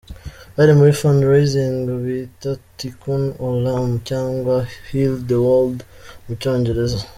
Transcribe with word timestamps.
Hari 0.57 0.71
mur 0.77 0.91
fundaraising 0.99 1.75
bita’Tikkun 2.05 3.23
olam’ 3.49 3.91
cyangwa 4.09 4.57
‘Heal 4.87 5.15
the 5.29 5.37
world 5.45 5.77
‘mu 6.25 6.33
cyongereza. 6.41 6.99